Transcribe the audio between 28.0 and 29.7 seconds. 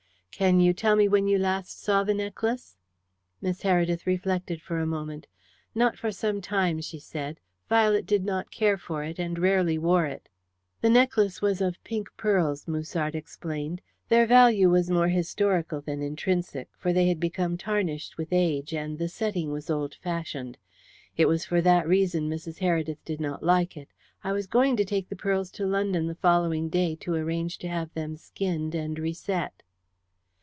skinned and reset."